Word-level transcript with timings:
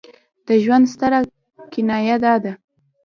د 0.47 0.49
ژوند 0.63 0.85
ستره 0.93 1.19
کنایه 1.73 2.17
دا 2.23 2.33
ده. 2.43 2.53